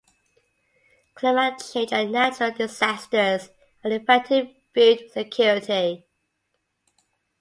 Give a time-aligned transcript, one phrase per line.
[1.13, 3.51] Climate change and natural disasters
[3.85, 6.07] are affecting food security.